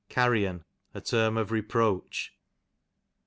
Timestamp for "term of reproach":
1.01-2.33